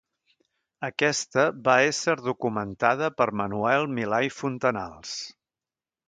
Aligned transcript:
Aquesta 0.85 1.43
va 1.67 1.75
ésser 1.89 2.15
documentada 2.29 3.09
per 3.19 3.27
Manuel 3.41 3.85
Milà 3.99 4.23
i 4.29 4.31
Fontanals. 4.39 5.13